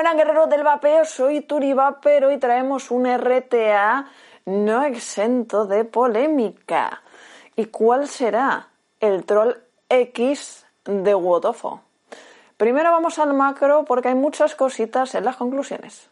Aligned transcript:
Buenas 0.00 0.16
guerreros 0.16 0.48
del 0.48 0.62
vapeo, 0.64 1.04
soy 1.04 1.42
Turi 1.42 1.74
Vapero 1.74 2.30
traemos 2.38 2.90
un 2.90 3.04
RTA 3.04 4.06
no 4.46 4.82
exento 4.82 5.66
de 5.66 5.84
polémica. 5.84 7.02
¿Y 7.54 7.66
cuál 7.66 8.08
será? 8.08 8.68
El 8.98 9.26
troll 9.26 9.52
X 9.90 10.64
de 10.86 11.14
Wotofo. 11.14 11.82
Primero 12.56 12.92
vamos 12.92 13.18
al 13.18 13.34
macro 13.34 13.84
porque 13.84 14.08
hay 14.08 14.14
muchas 14.14 14.54
cositas 14.54 15.14
en 15.14 15.26
las 15.26 15.36
conclusiones. 15.36 16.08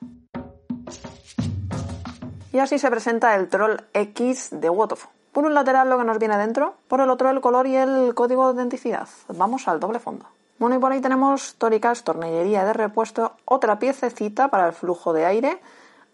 Y 2.53 2.59
así 2.59 2.79
se 2.79 2.91
presenta 2.91 3.37
el 3.37 3.49
troll 3.49 3.77
X 3.95 4.51
de 4.51 4.69
Wotofo. 4.69 5.09
Por 5.33 5.47
un 5.47 5.55
lateral 5.55 5.89
lo 5.89 5.97
que 5.97 6.05
nos 6.05 6.19
viene 6.19 6.37
dentro, 6.37 6.75
por 6.89 7.01
el 7.01 7.09
otro 7.09 7.31
el 7.31 7.41
color 7.41 7.67
y 7.67 7.77
el 7.77 8.15
código 8.15 8.53
de 8.53 8.61
identidad. 8.61 9.09
Vamos 9.29 9.67
al 9.67 9.81
doble 9.81 9.99
fondo. 9.99 10.27
Bueno, 10.59 10.77
y 10.77 10.79
por 10.81 10.91
ahí 10.91 11.01
tenemos 11.01 11.55
tóricas, 11.55 12.03
tornillería 12.03 12.65
de 12.65 12.73
repuesto, 12.73 13.33
otra 13.45 13.79
piececita 13.79 14.49
para 14.49 14.67
el 14.67 14.73
flujo 14.73 15.13
de 15.13 15.25
aire, 15.25 15.61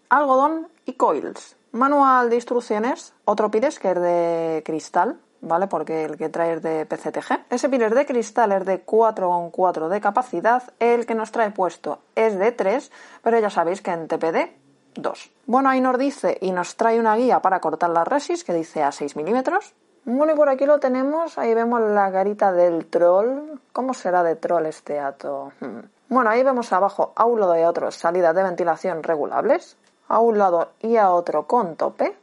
algodón 0.09 0.67
y 0.85 0.93
coils. 0.93 1.55
Manual 1.71 2.29
de 2.29 2.35
instrucciones, 2.35 3.13
otro 3.25 3.49
pires 3.49 3.79
que 3.79 3.91
es 3.91 3.99
de 3.99 4.63
cristal, 4.63 5.19
¿vale? 5.41 5.67
Porque 5.67 6.05
el 6.05 6.17
que 6.17 6.29
trae 6.29 6.53
es 6.53 6.61
de 6.61 6.85
PCTG. 6.85 7.45
Ese 7.49 7.69
pires 7.69 7.93
de 7.93 8.05
cristal 8.05 8.51
es 8.51 8.65
de 8.65 8.85
4,4 8.85 9.89
de 9.89 9.99
capacidad, 9.99 10.63
el 10.79 11.05
que 11.05 11.15
nos 11.15 11.31
trae 11.31 11.49
puesto 11.51 11.99
es 12.15 12.37
de 12.37 12.51
3, 12.51 12.91
pero 13.23 13.39
ya 13.39 13.49
sabéis 13.49 13.81
que 13.81 13.91
en 13.91 14.07
TPD 14.07 14.51
2. 14.95 15.31
Bueno, 15.47 15.69
ahí 15.69 15.81
nos 15.81 15.97
dice 15.97 16.37
y 16.39 16.51
nos 16.51 16.75
trae 16.75 16.99
una 16.99 17.15
guía 17.15 17.41
para 17.41 17.59
cortar 17.59 17.89
las 17.89 18.07
resis 18.07 18.43
que 18.43 18.53
dice 18.53 18.83
a 18.83 18.91
6 18.91 19.15
milímetros. 19.15 19.73
Bueno, 20.05 20.33
y 20.33 20.35
por 20.35 20.49
aquí 20.49 20.67
lo 20.67 20.79
tenemos, 20.79 21.39
ahí 21.39 21.55
vemos 21.55 21.81
la 21.81 22.11
garita 22.11 22.51
del 22.51 22.85
troll. 22.85 23.59
¿Cómo 23.73 23.95
será 23.95 24.21
de 24.21 24.35
troll 24.35 24.67
este 24.67 24.99
ato? 24.99 25.51
Hmm. 25.59 25.79
Bueno, 26.09 26.29
ahí 26.29 26.43
vemos 26.43 26.71
abajo 26.71 27.11
a 27.15 27.25
un 27.25 27.39
lado 27.39 27.57
y 27.57 27.63
a 27.63 27.69
otro 27.69 27.89
salidas 27.89 28.35
de 28.35 28.43
ventilación 28.43 29.01
regulables, 29.01 29.77
a 30.07 30.19
un 30.19 30.37
lado 30.37 30.69
y 30.79 30.97
a 30.97 31.09
otro 31.09 31.47
con 31.47 31.75
tope. 31.75 32.15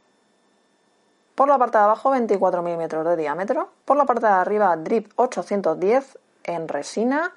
Por 1.35 1.49
la 1.49 1.57
parte 1.57 1.77
de 1.77 1.83
abajo 1.83 2.11
24 2.11 2.61
milímetros 2.61 3.05
de 3.05 3.17
diámetro. 3.17 3.67
Por 3.83 3.97
la 3.97 4.05
parte 4.05 4.27
de 4.27 4.31
arriba 4.31 4.73
drip 4.77 5.11
810 5.17 6.17
en 6.45 6.69
resina, 6.69 7.33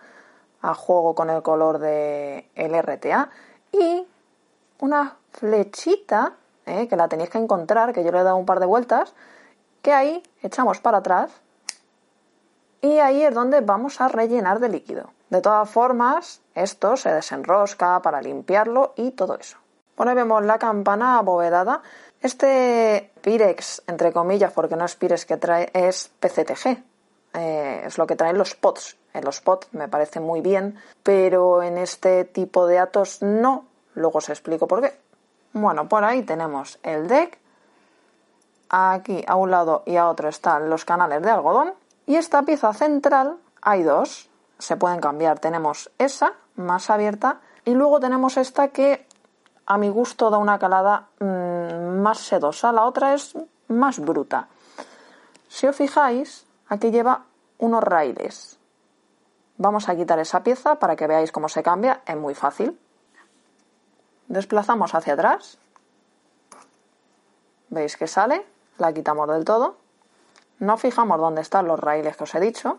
a 0.63 0.75
juego 0.75 1.17
con 1.17 1.29
el 1.29 1.43
color 1.43 1.81
de 1.81 2.47
RTA. 2.57 3.31
Y 3.73 4.07
una 4.79 5.17
flechita, 5.33 6.35
eh, 6.67 6.87
que 6.87 6.95
la 6.95 7.09
tenéis 7.09 7.31
que 7.31 7.39
encontrar, 7.39 7.93
que 7.93 8.05
yo 8.05 8.13
le 8.13 8.21
he 8.21 8.23
dado 8.23 8.37
un 8.37 8.47
par 8.47 8.61
de 8.61 8.67
vueltas, 8.67 9.13
que 9.87 9.93
ahí 9.93 10.21
echamos 10.43 10.81
para 10.81 10.99
atrás 10.99 11.31
y 12.81 12.99
ahí 12.99 13.23
es 13.23 13.33
donde 13.33 13.61
vamos 13.61 14.01
a 14.01 14.09
rellenar 14.09 14.59
de 14.59 14.69
líquido. 14.69 15.13
De 15.31 15.41
todas 15.41 15.71
formas, 15.71 16.41
esto 16.57 16.97
se 16.97 17.13
desenrosca 17.13 18.03
para 18.03 18.21
limpiarlo 18.21 18.95
y 18.97 19.13
todo 19.13 19.39
eso. 19.39 19.59
Bueno, 19.97 20.11
ahí 20.11 20.17
vemos 20.17 20.45
la 20.45 20.59
campana 20.59 21.19
abovedada. 21.19 21.83
Este 22.21 23.13
Pirex, 23.23 23.85
entre 23.87 24.13
comillas, 24.13 24.53
porque 24.53 24.75
no 24.75 24.85
es 24.85 24.97
Pirex 24.97 25.25
que 25.25 25.37
trae, 25.37 25.71
es 25.73 26.11
PCTG. 26.19 26.83
Eh, 27.35 27.83
es 27.87 27.97
lo 27.97 28.09
que 28.09 28.17
traen 28.17 28.39
los 28.39 28.57
pots. 28.57 28.97
En 29.15 29.25
los 29.25 29.41
pots 29.41 29.69
me 29.71 29.87
parece 29.87 30.19
muy 30.19 30.41
bien, 30.41 30.81
pero 31.05 31.63
en 31.63 31.79
este 31.79 32.25
tipo 32.25 32.67
de 32.67 32.81
atos 32.81 33.23
no. 33.23 33.67
Luego 33.95 34.19
os 34.19 34.31
explico 34.31 34.67
por 34.67 34.83
qué. 34.83 34.99
Bueno, 35.53 35.89
por 35.89 36.03
ahí 36.03 36.23
tenemos 36.23 36.81
el 36.83 37.07
deck 37.07 37.39
Aquí 38.69 39.25
a 39.27 39.37
un 39.37 39.51
lado 39.51 39.83
y 39.87 39.97
a 39.97 40.09
otro 40.09 40.29
están 40.29 40.69
los 40.69 40.85
canales 40.85 41.23
de 41.23 41.31
algodón. 41.31 41.75
Y 42.07 42.17
esta 42.17 42.43
pieza 42.43 42.73
central 42.73 43.39
hay 43.63 43.83
dos. 43.83 44.29
Se 44.59 44.77
pueden 44.77 45.01
cambiar. 45.01 45.39
Tenemos 45.39 45.91
esa 45.99 46.35
más 46.57 46.91
abierta 46.91 47.41
y 47.65 47.75
luego 47.75 48.01
tenemos 48.01 48.37
esta 48.37 48.69
que 48.69 49.07
a 49.67 49.79
mi 49.79 49.89
gusto 49.89 50.31
da 50.31 50.39
una 50.39 50.59
calada 50.59 51.09
mmm, 51.21 52.01
más 52.01 52.19
sedosa. 52.19 52.73
La 52.73 52.85
otra 52.85 53.15
es 53.15 53.37
más 53.69 53.99
bruta. 53.99 54.49
Si 55.49 55.67
os 55.67 55.77
fijáis, 55.77 56.47
aquí 56.69 56.91
lleva 56.91 57.25
unos 57.59 57.83
raíles. 57.83 58.59
Vamos 59.59 59.89
a 59.89 59.97
quitar 59.97 60.19
esa 60.19 60.43
pieza 60.43 60.77
para 60.77 60.97
que 60.97 61.07
veáis 61.07 61.33
cómo 61.33 61.49
se 61.49 61.63
cambia. 61.63 62.03
Es 62.07 62.17
muy 62.17 62.35
fácil. 62.35 62.79
Desplazamos 64.29 64.95
hacia 64.95 65.15
atrás. 65.15 65.59
¿Veis 67.69 67.97
que 67.97 68.07
sale? 68.07 68.56
La 68.79 68.93
quitamos 68.93 69.29
del 69.29 69.45
todo. 69.45 69.77
No 70.59 70.77
fijamos 70.77 71.19
dónde 71.19 71.43
están 71.43 71.67
los 71.67 71.79
raíles 71.79 72.17
que 72.17 72.25
os 72.25 72.35
he 72.35 72.41
dicho. 72.41 72.79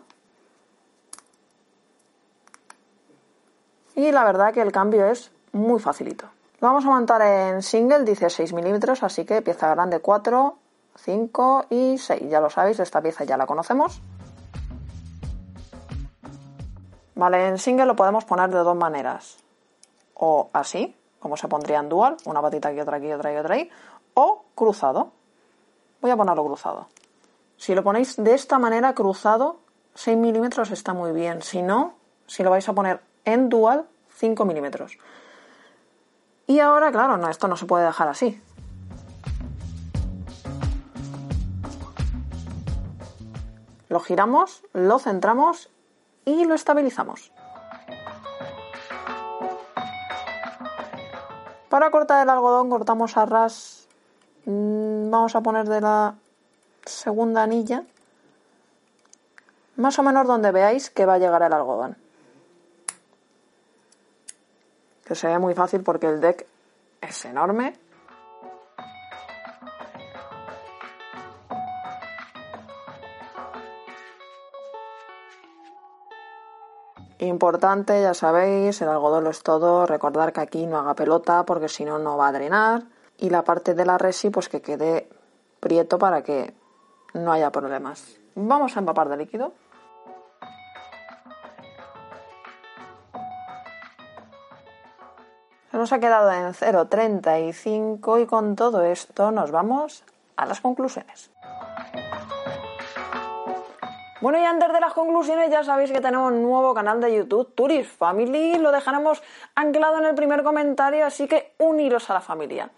Y 3.94 4.12
la 4.12 4.24
verdad 4.24 4.52
que 4.52 4.62
el 4.62 4.72
cambio 4.72 5.06
es 5.06 5.32
muy 5.52 5.80
facilito. 5.80 6.26
Lo 6.60 6.68
vamos 6.68 6.84
a 6.84 6.88
montar 6.88 7.22
en 7.22 7.62
single, 7.62 8.04
dice 8.04 8.30
6 8.30 8.52
milímetros, 8.52 9.02
así 9.02 9.24
que 9.24 9.42
pieza 9.42 9.68
grande 9.74 10.00
4, 10.00 10.56
5 10.96 11.66
y 11.70 11.98
6. 11.98 12.28
Ya 12.28 12.40
lo 12.40 12.50
sabéis, 12.50 12.80
esta 12.80 13.00
pieza 13.00 13.24
ya 13.24 13.36
la 13.36 13.46
conocemos. 13.46 14.00
Vale, 17.14 17.48
en 17.48 17.58
single 17.58 17.86
lo 17.86 17.96
podemos 17.96 18.24
poner 18.24 18.50
de 18.50 18.58
dos 18.58 18.76
maneras. 18.76 19.38
O 20.14 20.50
así, 20.52 20.96
como 21.18 21.36
se 21.36 21.48
pondría 21.48 21.80
en 21.80 21.88
dual, 21.88 22.16
una 22.24 22.40
patita 22.40 22.68
aquí, 22.68 22.80
otra 22.80 22.96
aquí, 22.96 23.12
otra 23.12 23.32
y 23.32 23.36
otra 23.36 23.54
ahí. 23.54 23.70
O 24.14 24.44
cruzado, 24.54 25.12
Voy 26.00 26.10
a 26.10 26.16
ponerlo 26.16 26.44
cruzado. 26.44 26.88
Si 27.56 27.74
lo 27.74 27.82
ponéis 27.82 28.16
de 28.16 28.34
esta 28.34 28.58
manera 28.58 28.94
cruzado, 28.94 29.58
6 29.94 30.16
milímetros 30.16 30.70
está 30.70 30.94
muy 30.94 31.12
bien. 31.12 31.42
Si 31.42 31.60
no, 31.60 31.94
si 32.26 32.44
lo 32.44 32.50
vais 32.50 32.68
a 32.68 32.72
poner 32.72 33.00
en 33.24 33.48
dual, 33.48 33.86
5 34.14 34.44
milímetros. 34.44 34.98
Y 36.46 36.60
ahora, 36.60 36.92
claro, 36.92 37.16
no, 37.16 37.28
esto 37.28 37.48
no 37.48 37.56
se 37.56 37.66
puede 37.66 37.84
dejar 37.84 38.08
así. 38.08 38.40
Lo 43.88 44.00
giramos, 44.00 44.62
lo 44.72 44.98
centramos 44.98 45.70
y 46.24 46.44
lo 46.44 46.54
estabilizamos. 46.54 47.32
Para 51.68 51.90
cortar 51.90 52.22
el 52.22 52.30
algodón 52.30 52.70
cortamos 52.70 53.16
a 53.16 53.26
ras 53.26 53.87
vamos 54.50 55.36
a 55.36 55.42
poner 55.42 55.68
de 55.68 55.80
la 55.80 56.14
segunda 56.84 57.42
anilla. 57.42 57.84
Más 59.76 59.98
o 59.98 60.02
menos 60.02 60.26
donde 60.26 60.50
veáis 60.52 60.90
que 60.90 61.04
va 61.04 61.14
a 61.14 61.18
llegar 61.18 61.42
el 61.42 61.52
algodón. 61.52 61.96
Que 65.04 65.14
se 65.14 65.38
muy 65.38 65.54
fácil 65.54 65.82
porque 65.82 66.06
el 66.06 66.20
deck 66.20 66.46
es 67.00 67.24
enorme. 67.26 67.78
Importante, 77.20 78.00
ya 78.00 78.14
sabéis, 78.14 78.80
el 78.80 78.88
algodón 78.88 79.24
lo 79.24 79.30
es 79.30 79.42
todo. 79.42 79.86
Recordar 79.86 80.32
que 80.32 80.40
aquí 80.40 80.66
no 80.66 80.78
haga 80.78 80.94
pelota 80.94 81.44
porque 81.44 81.68
si 81.68 81.84
no, 81.84 81.98
no 81.98 82.16
va 82.16 82.28
a 82.28 82.32
drenar 82.32 82.97
y 83.18 83.30
la 83.30 83.42
parte 83.42 83.74
de 83.74 83.84
la 83.84 83.98
resi 83.98 84.30
pues 84.30 84.48
que 84.48 84.62
quede 84.62 85.08
prieto 85.60 85.98
para 85.98 86.22
que 86.22 86.54
no 87.14 87.32
haya 87.32 87.50
problemas. 87.50 88.18
Vamos 88.34 88.76
a 88.76 88.80
empapar 88.80 89.08
de 89.08 89.16
líquido. 89.16 89.52
Nos 95.72 95.92
ha 95.92 96.00
quedado 96.00 96.32
en 96.32 96.54
0,35 96.54 98.22
y 98.22 98.26
con 98.26 98.56
todo 98.56 98.82
esto 98.82 99.30
nos 99.30 99.50
vamos 99.50 100.04
a 100.36 100.46
las 100.46 100.60
conclusiones. 100.60 101.30
Bueno, 104.20 104.38
y 104.40 104.44
antes 104.44 104.72
de 104.72 104.80
las 104.80 104.92
conclusiones 104.94 105.50
ya 105.50 105.62
sabéis 105.62 105.92
que 105.92 106.00
tenemos 106.00 106.32
un 106.32 106.42
nuevo 106.42 106.74
canal 106.74 107.00
de 107.00 107.14
YouTube, 107.14 107.54
Tourist 107.54 107.96
Family, 107.96 108.58
lo 108.58 108.72
dejaremos 108.72 109.22
anclado 109.54 109.98
en 109.98 110.06
el 110.06 110.16
primer 110.16 110.42
comentario, 110.42 111.06
así 111.06 111.28
que 111.28 111.54
uniros 111.58 112.10
a 112.10 112.14
la 112.14 112.20
familia. 112.20 112.68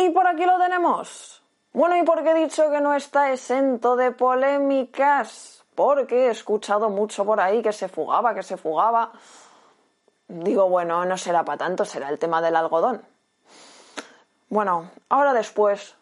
Y 0.00 0.08
por 0.10 0.26
aquí 0.26 0.46
lo 0.46 0.58
tenemos. 0.58 1.42
Bueno, 1.74 1.94
¿y 1.96 2.02
por 2.04 2.22
qué 2.22 2.30
he 2.30 2.34
dicho 2.34 2.70
que 2.70 2.80
no 2.80 2.94
está 2.94 3.32
exento 3.32 3.96
de 3.96 4.12
polémicas? 4.12 5.62
Porque 5.74 6.26
he 6.26 6.30
escuchado 6.30 6.88
mucho 6.88 7.26
por 7.26 7.38
ahí 7.38 7.60
que 7.60 7.72
se 7.72 7.86
fugaba, 7.86 8.34
que 8.34 8.42
se 8.42 8.56
fugaba. 8.56 9.12
Digo, 10.26 10.70
bueno, 10.70 11.04
no 11.04 11.18
será 11.18 11.44
para 11.44 11.58
tanto, 11.58 11.84
será 11.84 12.08
el 12.08 12.18
tema 12.18 12.40
del 12.40 12.56
algodón. 12.56 13.02
Bueno, 14.48 14.90
ahora 15.10 15.34
después 15.34 15.94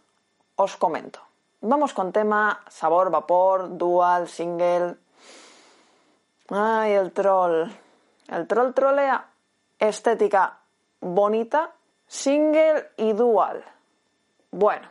os 0.54 0.76
comento. 0.76 1.18
Vamos 1.60 1.92
con 1.92 2.12
tema 2.12 2.60
sabor, 2.68 3.10
vapor, 3.10 3.76
dual, 3.76 4.28
single. 4.28 4.94
Ay, 6.50 6.92
el 6.92 7.10
troll. 7.10 7.68
El 8.28 8.46
troll 8.46 8.72
trolea. 8.72 9.26
Estética 9.76 10.60
bonita, 11.00 11.72
single 12.06 12.90
y 12.96 13.12
dual. 13.12 13.64
Bueno, 14.50 14.88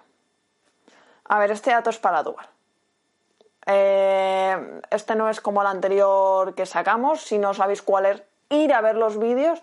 a 1.26 1.40
ver, 1.40 1.52
este 1.52 1.72
dato 1.72 1.90
es 1.90 1.98
para 1.98 2.24
dual. 2.24 2.48
Eh, 3.66 4.82
este 4.90 5.16
no 5.16 5.30
es 5.30 5.42
como 5.42 5.62
el 5.62 5.68
anterior 5.68 6.56
que 6.56 6.66
sacamos. 6.66 7.22
Si 7.22 7.38
no 7.38 7.54
sabéis 7.54 7.82
cuál 7.82 8.06
es, 8.06 8.24
ir 8.50 8.74
a 8.74 8.82
ver 8.82 8.96
los 8.96 9.20
vídeos. 9.20 9.62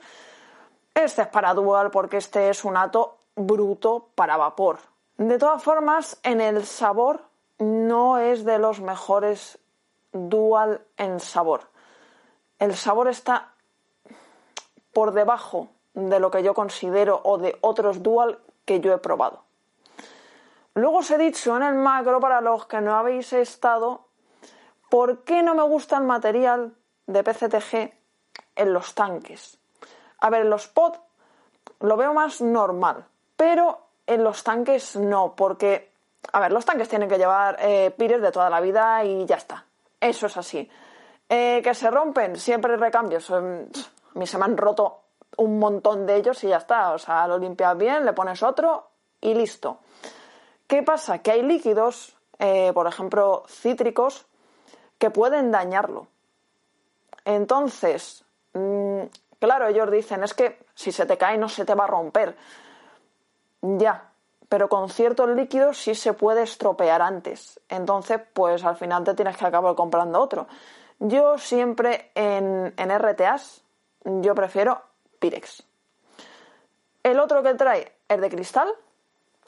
Este 0.94 1.22
es 1.22 1.28
para 1.28 1.54
dual 1.54 1.90
porque 1.90 2.18
este 2.18 2.50
es 2.50 2.64
un 2.64 2.76
ato 2.76 3.16
bruto 3.34 4.08
para 4.14 4.36
vapor. 4.36 4.78
De 5.16 5.38
todas 5.38 5.62
formas, 5.62 6.18
en 6.22 6.40
el 6.40 6.66
sabor 6.66 7.22
no 7.58 8.18
es 8.18 8.44
de 8.44 8.58
los 8.58 8.80
mejores 8.80 9.58
dual 10.12 10.82
en 10.96 11.18
sabor. 11.20 11.62
El 12.58 12.74
sabor 12.76 13.08
está 13.08 13.52
por 14.92 15.12
debajo 15.12 15.68
de 15.94 16.20
lo 16.20 16.30
que 16.30 16.42
yo 16.42 16.54
considero 16.54 17.20
o 17.24 17.38
de 17.38 17.56
otros 17.60 18.02
dual 18.02 18.38
que 18.64 18.80
yo 18.80 18.92
he 18.92 18.98
probado. 18.98 19.44
Luego 20.74 20.98
os 20.98 21.10
he 21.10 21.18
dicho 21.18 21.56
en 21.56 21.62
el 21.62 21.74
macro, 21.74 22.20
para 22.20 22.40
los 22.40 22.66
que 22.66 22.80
no 22.80 22.96
habéis 22.96 23.32
estado, 23.32 24.08
por 24.90 25.24
qué 25.24 25.42
no 25.42 25.54
me 25.54 25.62
gusta 25.62 25.96
el 25.96 26.04
material 26.04 26.74
de 27.06 27.22
PCTG 27.22 27.92
en 28.56 28.72
los 28.72 28.94
tanques. 28.94 29.58
A 30.20 30.30
ver, 30.30 30.42
en 30.42 30.50
los 30.50 30.68
pod 30.68 30.94
lo 31.80 31.96
veo 31.96 32.14
más 32.14 32.40
normal, 32.40 33.04
pero 33.36 33.86
en 34.06 34.24
los 34.24 34.42
tanques 34.42 34.96
no, 34.96 35.34
porque, 35.36 35.92
a 36.32 36.40
ver, 36.40 36.52
los 36.52 36.64
tanques 36.64 36.88
tienen 36.88 37.08
que 37.08 37.18
llevar 37.18 37.56
eh, 37.60 37.92
pires 37.96 38.20
de 38.20 38.32
toda 38.32 38.50
la 38.50 38.60
vida 38.60 39.04
y 39.04 39.24
ya 39.26 39.36
está. 39.36 39.64
Eso 40.00 40.26
es 40.26 40.36
así. 40.36 40.68
Eh, 41.28 41.60
que 41.62 41.74
se 41.74 41.90
rompen, 41.90 42.36
siempre 42.36 42.76
recambios. 42.76 43.30
Em, 43.30 43.66
a 44.14 44.18
mí 44.18 44.26
se 44.26 44.38
me 44.38 44.44
han 44.44 44.56
roto 44.56 45.00
un 45.36 45.58
montón 45.58 46.06
de 46.06 46.16
ellos 46.16 46.42
y 46.44 46.48
ya 46.48 46.58
está. 46.58 46.92
O 46.92 46.98
sea, 46.98 47.26
lo 47.26 47.38
limpias 47.38 47.76
bien, 47.76 48.04
le 48.04 48.12
pones 48.12 48.42
otro 48.42 48.88
y 49.20 49.34
listo. 49.34 49.78
¿Qué 50.66 50.82
pasa? 50.82 51.18
Que 51.18 51.32
hay 51.32 51.42
líquidos, 51.42 52.16
eh, 52.38 52.72
por 52.72 52.86
ejemplo, 52.86 53.44
cítricos, 53.48 54.26
que 54.98 55.10
pueden 55.10 55.50
dañarlo. 55.50 56.06
Entonces, 57.24 58.24
mm, 58.52 59.02
claro, 59.38 59.68
ellos 59.68 59.90
dicen, 59.90 60.22
es 60.22 60.34
que 60.34 60.58
si 60.74 60.92
se 60.92 61.06
te 61.06 61.18
cae 61.18 61.38
no 61.38 61.48
se 61.48 61.64
te 61.64 61.74
va 61.74 61.84
a 61.84 61.88
romper. 61.88 62.36
Ya, 63.62 64.10
pero 64.48 64.68
con 64.68 64.90
ciertos 64.90 65.30
líquidos 65.30 65.78
sí 65.78 65.94
se 65.94 66.12
puede 66.12 66.42
estropear 66.42 67.02
antes. 67.02 67.60
Entonces, 67.68 68.20
pues 68.32 68.64
al 68.64 68.76
final 68.76 69.04
te 69.04 69.14
tienes 69.14 69.36
que 69.36 69.46
acabar 69.46 69.74
comprando 69.74 70.20
otro. 70.20 70.46
Yo 70.98 71.38
siempre 71.38 72.10
en, 72.14 72.72
en 72.76 72.90
RTAs, 72.98 73.62
yo 74.04 74.34
prefiero 74.34 74.80
Pirex. 75.18 75.62
El 77.02 77.20
otro 77.20 77.42
que 77.42 77.54
trae 77.54 77.92
es 78.08 78.20
de 78.20 78.30
cristal. 78.30 78.68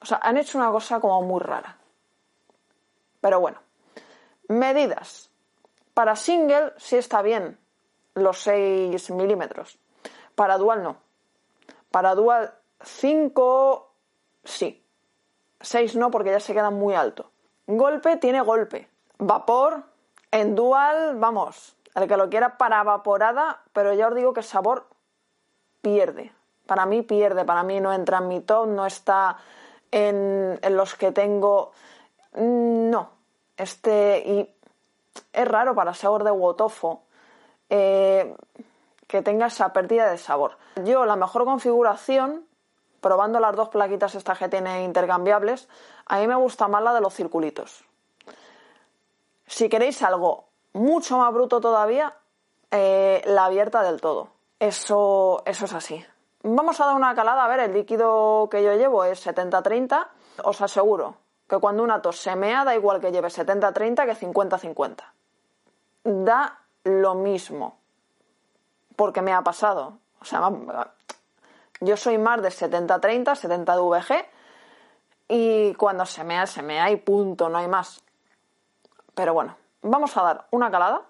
O 0.01 0.07
sea, 0.07 0.21
han 0.23 0.37
hecho 0.37 0.59
una 0.59 0.71
cosa 0.71 1.01
como 1.01 1.23
muy 1.23 1.41
rara. 1.41 1.77
Pero 3.21 3.41
bueno. 3.41 3.59
Medidas. 4.49 5.31
Para 5.95 6.15
single 6.17 6.73
sí 6.77 6.97
está 6.97 7.23
bien 7.23 7.59
los 8.15 8.39
6 8.43 9.11
milímetros. 9.11 9.79
Para 10.35 10.59
dual 10.59 10.83
no. 10.83 10.97
Para 11.91 12.15
dual 12.15 12.55
5 12.83 13.91
sí. 14.45 14.85
6 15.61 15.97
no 15.97 16.11
porque 16.11 16.31
ya 16.31 16.41
se 16.41 16.55
queda 16.55 16.71
muy 16.71 16.95
alto. 16.95 17.31
Golpe 17.67 18.17
tiene 18.17 18.41
golpe. 18.43 18.89
Vapor 19.19 19.85
en 20.31 20.55
dual, 20.55 21.17
vamos, 21.17 21.77
el 21.95 22.07
que 22.07 22.17
lo 22.17 22.29
quiera 22.29 22.59
para 22.59 22.83
vaporada, 22.83 23.63
pero 23.73 23.95
ya 23.95 24.09
os 24.09 24.15
digo 24.15 24.35
que 24.35 24.41
el 24.41 24.47
sabor 24.47 24.87
pierde. 25.81 26.33
Para 26.67 26.85
mí 26.85 27.03
pierde, 27.03 27.45
para 27.45 27.63
mí 27.63 27.81
no 27.81 27.93
entra 27.93 28.19
en 28.19 28.29
mi 28.29 28.41
top, 28.41 28.67
no 28.67 28.87
está 28.87 29.39
en, 29.97 30.77
los 30.77 30.95
que 30.95 31.13
tengo. 31.13 31.73
No. 32.35 33.11
Este. 33.57 34.23
Y 34.27 34.55
es 35.33 35.49
raro 35.49 35.75
para 35.75 35.95
sabor 35.95 36.25
de 36.25 36.31
Wotofo 36.31 37.03
eh, 37.71 38.35
que 39.07 39.23
tenga 39.23 39.47
esa 39.47 39.73
pérdida 39.73 40.11
de 40.11 40.19
sabor. 40.19 40.59
Yo, 40.85 41.07
la 41.07 41.17
mejor 41.17 41.45
configuración, 41.45 42.47
probando 43.01 43.41
las 43.41 43.57
dos 43.57 43.71
plaquitas 43.71 44.15
estas 44.15 44.39
que 44.39 44.49
tiene 44.49 44.85
intercambiables, 44.85 45.69
a 46.05 46.19
mí 46.19 46.27
me 46.27 46.35
gusta 46.35 46.69
más 46.69 46.83
la 46.83 46.93
de 46.93 47.01
los 47.01 47.15
circulitos. 47.15 47.85
Si 49.47 49.69
queréis 49.69 50.03
algo 50.03 50.45
mucho 50.75 51.17
más 51.17 51.33
bruto 51.33 51.61
todavía, 51.61 52.15
eh, 52.71 53.23
la 53.25 53.47
abierta 53.47 53.83
del 53.83 54.01
todo. 54.01 54.29
Eso, 54.59 55.43
eso 55.47 55.65
es 55.65 55.73
así. 55.73 56.05
Vamos 56.43 56.81
a 56.81 56.87
dar 56.87 56.97
una 56.97 57.15
calada. 57.15 57.44
A 57.44 57.49
ver, 57.49 57.61
el 57.61 57.73
líquido 57.73 58.49
que 58.50 58.62
yo 58.62 58.75
llevo 58.75 59.05
es 59.05 59.27
70-30. 59.27 60.06
Os 60.44 60.61
aseguro 60.61 61.17
que 61.49 61.59
cuando 61.59 61.83
una 61.83 62.03
tos 62.03 62.19
se 62.19 62.35
mea, 62.37 62.65
da 62.65 62.75
igual 62.75 63.00
que 63.00 63.12
lleve 63.12 63.29
70-30 63.29 64.05
que 64.05 64.27
50-50. 64.27 65.05
Da 66.05 66.61
lo 66.85 67.15
mismo. 67.15 67.79
Porque 68.97 69.23
me 69.23 69.33
ha 69.33 69.43
pasado. 69.43 69.99
O 70.21 70.25
sea, 70.25 70.50
yo 71.81 71.97
soy 71.97 72.19
más 72.19 72.43
de 72.43 72.49
70-30, 72.49 73.35
70 73.35 73.77
de 73.77 73.83
VG. 73.83 74.29
Y 75.29 75.75
cuando 75.75 76.06
se 76.06 76.23
mea, 76.25 76.47
se 76.47 76.62
mea 76.62 76.91
y 76.91 76.97
punto, 76.97 77.49
no 77.49 77.59
hay 77.59 77.69
más. 77.69 78.03
Pero 79.15 79.35
bueno, 79.35 79.56
vamos 79.83 80.17
a 80.17 80.23
dar 80.23 80.47
una 80.50 80.71
calada. 80.71 81.03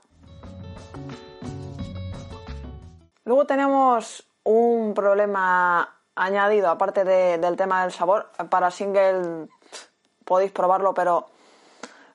Luego 3.25 3.44
tenemos 3.44 4.26
un 4.46 4.94
problema 4.94 5.96
añadido, 6.14 6.70
aparte 6.70 7.04
del 7.04 7.56
tema 7.56 7.82
del 7.82 7.93
sabor. 7.93 8.31
Para 8.48 8.70
single 8.70 9.48
podéis 10.25 10.52
probarlo, 10.52 10.94
pero 10.94 11.26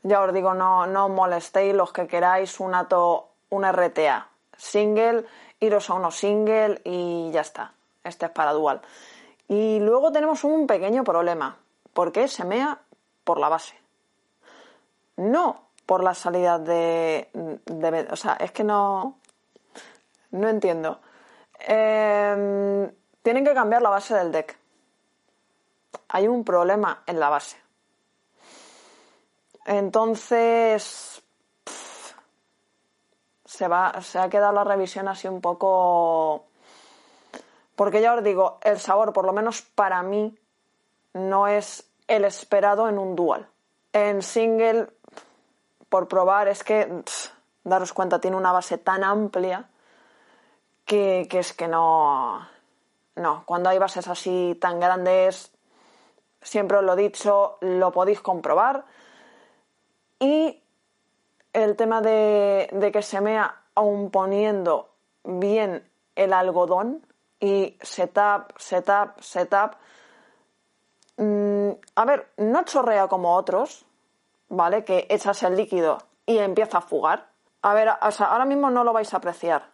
ya 0.03 0.21
os 0.21 0.33
digo, 0.33 0.53
no, 0.53 0.87
no 0.87 1.09
molestéis 1.09 1.75
los 1.75 1.91
que 1.91 2.07
queráis 2.07 2.59
un 2.59 2.73
ato, 2.73 3.29
un 3.49 3.63
RTA. 3.63 4.27
Single, 4.57 5.25
iros 5.59 5.89
a 5.89 5.93
uno 5.93 6.11
single 6.11 6.81
y 6.83 7.31
ya 7.31 7.41
está. 7.41 7.73
Este 8.03 8.27
es 8.27 8.31
para 8.31 8.53
dual. 8.53 8.81
Y 9.47 9.79
luego 9.79 10.11
tenemos 10.11 10.43
un 10.43 10.67
pequeño 10.67 11.03
problema. 11.03 11.57
¿Por 11.93 12.11
qué 12.11 12.27
se 12.27 12.45
mea 12.45 12.79
por 13.23 13.39
la 13.39 13.49
base? 13.49 13.75
No 15.17 15.71
por 15.85 16.05
la 16.05 16.13
salida 16.13 16.57
de, 16.57 17.27
O 18.11 18.15
sea, 18.15 18.37
es 18.39 18.53
que 18.53 18.63
no. 18.63 19.17
No 20.31 20.47
entiendo. 20.47 21.01
Em, 21.67 22.91
tienen 23.21 23.45
que 23.45 23.53
cambiar 23.53 23.81
la 23.81 23.89
base 23.89 24.15
del 24.15 24.31
deck. 24.31 24.57
Hay 26.09 26.27
un 26.27 26.43
problema 26.43 27.03
en 27.05 27.19
la 27.19 27.29
base. 27.29 27.57
Entonces. 29.65 31.21
se, 33.45 33.67
va, 33.67 34.01
se 34.01 34.17
ha 34.17 34.29
quedado 34.29 34.53
la 34.53 34.63
revisión 34.63 35.07
así 35.07 35.27
un 35.27 35.41
poco. 35.41 36.45
Porque 37.75 38.01
ya 38.01 38.13
os 38.13 38.23
digo, 38.23 38.59
el 38.61 38.79
sabor, 38.79 39.13
por 39.13 39.25
lo 39.25 39.33
menos 39.33 39.61
para 39.61 40.01
mí, 40.03 40.37
no 41.13 41.47
es 41.47 41.89
el 42.07 42.25
esperado 42.25 42.89
en 42.89 42.97
un 42.97 43.15
dual. 43.15 43.47
En 43.93 44.21
single 44.21 44.87
por 45.89 46.07
probar 46.07 46.47
es 46.47 46.63
que, 46.63 47.03
daros 47.63 47.93
cuenta, 47.93 48.19
tiene 48.19 48.37
una 48.37 48.51
base 48.51 48.77
tan 48.77 49.03
amplia 49.03 49.69
que, 50.91 51.39
es 51.39 51.53
que 51.53 51.67
no... 51.69 52.47
No, 53.15 53.43
cuando 53.45 53.69
hay 53.69 53.77
bases 53.77 54.07
así 54.07 54.57
tan 54.59 54.79
grandes, 54.79 55.51
siempre 56.41 56.77
os 56.77 56.83
lo 56.83 56.93
he 56.93 57.01
dicho, 57.01 57.57
lo 57.61 57.91
podéis 57.91 58.21
comprobar. 58.21 58.85
Y 60.19 60.61
el 61.53 61.75
tema 61.75 62.01
de, 62.01 62.69
de 62.71 62.91
que 62.91 63.01
se 63.01 63.21
mea 63.21 63.63
aún 63.75 64.11
poniendo 64.11 64.89
bien 65.23 65.87
el 66.15 66.33
algodón 66.33 67.05
y 67.39 67.77
setup, 67.81 68.57
setup, 68.57 69.19
setup. 69.21 69.75
Mm, 71.17 71.71
a 71.95 72.05
ver, 72.05 72.31
no 72.37 72.63
chorrea 72.63 73.07
como 73.07 73.35
otros, 73.35 73.85
¿vale? 74.49 74.83
Que 74.83 75.07
echas 75.09 75.43
el 75.43 75.55
líquido 75.55 75.99
y 76.25 76.37
empieza 76.39 76.79
a 76.79 76.81
fugar. 76.81 77.27
A 77.61 77.73
ver, 77.73 77.89
ahora 77.89 78.45
mismo 78.45 78.69
no 78.69 78.83
lo 78.83 78.93
vais 78.93 79.13
a 79.13 79.17
apreciar, 79.17 79.70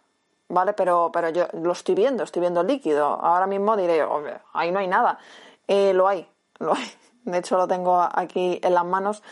¿vale? 0.48 0.72
Pero, 0.72 1.10
pero 1.12 1.28
yo 1.28 1.46
lo 1.52 1.72
estoy 1.72 1.94
viendo, 1.94 2.24
estoy 2.24 2.40
viendo 2.40 2.62
el 2.62 2.66
líquido. 2.66 3.06
Ahora 3.06 3.46
mismo 3.46 3.76
diré, 3.76 4.04
ahí 4.52 4.70
no 4.72 4.78
hay 4.78 4.88
nada. 4.88 5.18
Eh, 5.66 5.92
lo 5.92 6.08
hay, 6.08 6.28
lo 6.58 6.74
hay. 6.74 6.90
De 7.24 7.38
hecho, 7.38 7.56
lo 7.56 7.68
tengo 7.68 8.00
aquí 8.00 8.58
en 8.62 8.74
las 8.74 8.84
manos. 8.84 9.22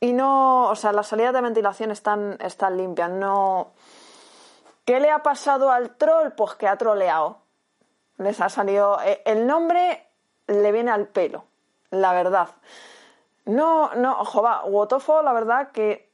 Y 0.00 0.12
no, 0.12 0.68
o 0.68 0.76
sea, 0.76 0.92
las 0.92 1.06
salidas 1.06 1.32
de 1.32 1.40
ventilación 1.40 1.90
están, 1.90 2.36
están 2.40 2.76
limpias. 2.76 3.10
No. 3.10 3.72
¿Qué 4.84 5.00
le 5.00 5.10
ha 5.10 5.22
pasado 5.22 5.70
al 5.70 5.96
troll? 5.96 6.32
Pues 6.36 6.54
que 6.54 6.68
ha 6.68 6.76
troleado. 6.76 7.38
Les 8.18 8.40
ha 8.40 8.50
salido. 8.50 9.00
Eh, 9.02 9.22
el 9.24 9.46
nombre 9.46 10.06
le 10.46 10.72
viene 10.72 10.90
al 10.90 11.06
pelo, 11.06 11.44
la 11.90 12.12
verdad. 12.12 12.48
No, 13.46 13.94
no, 13.94 14.24
jova, 14.24 14.64
Wotofo, 14.64 15.22
la 15.22 15.32
verdad 15.32 15.70
que 15.72 16.13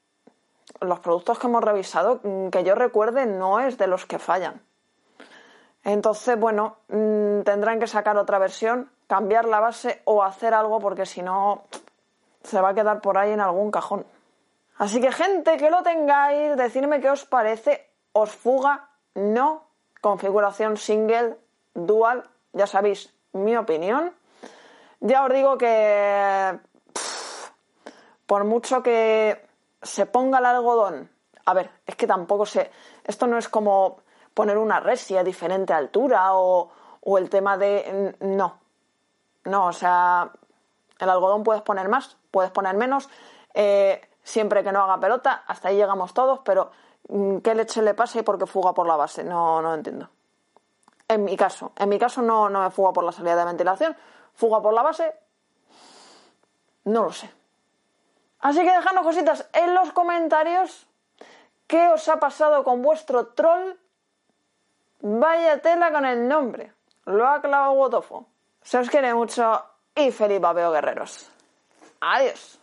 los 0.80 1.00
productos 1.00 1.38
que 1.38 1.46
hemos 1.46 1.62
revisado, 1.62 2.20
mm, 2.22 2.48
que 2.48 2.64
yo 2.64 2.74
recuerde, 2.74 3.26
no 3.26 3.60
es 3.60 3.78
de 3.78 3.86
los 3.86 4.06
que 4.06 4.18
fallan. 4.18 4.60
Entonces, 5.84 6.38
bueno, 6.38 6.76
mm, 6.88 7.40
tendrán 7.42 7.80
que 7.80 7.86
sacar 7.86 8.16
otra 8.16 8.38
versión, 8.38 8.90
cambiar 9.06 9.46
la 9.46 9.60
base 9.60 10.02
o 10.04 10.22
hacer 10.22 10.54
algo 10.54 10.78
porque 10.80 11.06
si 11.06 11.22
no 11.22 11.64
se 12.42 12.60
va 12.60 12.70
a 12.70 12.74
quedar 12.74 13.00
por 13.00 13.18
ahí 13.18 13.32
en 13.32 13.40
algún 13.40 13.70
cajón. 13.70 14.04
Así 14.78 15.00
que 15.00 15.12
gente, 15.12 15.56
que 15.56 15.70
lo 15.70 15.82
tengáis, 15.82 16.56
decidme 16.56 17.00
qué 17.00 17.10
os 17.10 17.24
parece, 17.24 17.86
os 18.12 18.30
fuga, 18.30 18.88
no, 19.14 19.64
configuración 20.00 20.76
single, 20.76 21.36
dual, 21.74 22.24
ya 22.52 22.66
sabéis 22.66 23.12
mi 23.32 23.56
opinión. 23.56 24.12
Ya 25.00 25.24
os 25.24 25.32
digo 25.32 25.56
que 25.58 26.58
por 28.26 28.44
mucho 28.44 28.82
que 28.82 29.49
se 29.82 30.06
ponga 30.06 30.38
el 30.38 30.46
algodón, 30.46 31.10
a 31.44 31.54
ver, 31.54 31.70
es 31.86 31.96
que 31.96 32.06
tampoco 32.06 32.46
sé, 32.46 32.70
esto 33.04 33.26
no 33.26 33.38
es 33.38 33.48
como 33.48 33.98
poner 34.34 34.58
una 34.58 34.80
resia 34.80 35.20
a 35.20 35.24
diferente 35.24 35.72
altura 35.72 36.34
o, 36.34 36.70
o 37.00 37.18
el 37.18 37.28
tema 37.28 37.56
de... 37.56 38.14
No, 38.20 38.58
no, 39.44 39.66
o 39.66 39.72
sea, 39.72 40.30
el 40.98 41.08
algodón 41.08 41.42
puedes 41.42 41.62
poner 41.62 41.88
más, 41.88 42.16
puedes 42.30 42.50
poner 42.50 42.76
menos, 42.76 43.08
eh, 43.54 44.00
siempre 44.22 44.62
que 44.62 44.72
no 44.72 44.82
haga 44.82 45.00
pelota, 45.00 45.44
hasta 45.46 45.68
ahí 45.68 45.76
llegamos 45.76 46.14
todos, 46.14 46.40
pero 46.44 46.70
mm, 47.08 47.38
¿qué 47.38 47.54
leche 47.54 47.82
le 47.82 47.94
pasa 47.94 48.20
y 48.20 48.22
por 48.22 48.38
qué 48.38 48.46
fuga 48.46 48.72
por 48.74 48.86
la 48.86 48.96
base? 48.96 49.24
No, 49.24 49.62
no 49.62 49.74
entiendo. 49.74 50.08
En 51.08 51.24
mi 51.24 51.36
caso, 51.36 51.72
en 51.76 51.88
mi 51.88 51.98
caso 51.98 52.22
no, 52.22 52.48
no 52.48 52.62
me 52.62 52.70
fuga 52.70 52.92
por 52.92 53.02
la 53.02 53.12
salida 53.12 53.34
de 53.34 53.44
ventilación, 53.44 53.96
fuga 54.34 54.62
por 54.62 54.72
la 54.72 54.82
base, 54.82 55.12
no 56.84 57.02
lo 57.02 57.12
sé. 57.12 57.39
Así 58.40 58.60
que 58.60 58.72
dejadnos 58.72 59.04
cositas 59.04 59.48
en 59.52 59.74
los 59.74 59.92
comentarios. 59.92 60.86
¿Qué 61.66 61.88
os 61.88 62.08
ha 62.08 62.18
pasado 62.18 62.64
con 62.64 62.82
vuestro 62.82 63.28
troll? 63.28 63.74
Vaya 65.00 65.60
tela 65.60 65.92
con 65.92 66.04
el 66.04 66.26
nombre. 66.26 66.72
Lo 67.04 67.28
ha 67.28 67.40
clavado 67.40 67.72
Wotofo. 67.72 68.26
Se 68.62 68.78
os 68.78 68.90
quiere 68.90 69.14
mucho 69.14 69.64
y 69.94 70.10
feliz 70.10 70.40
guerreros. 70.40 71.30
Adiós. 72.00 72.58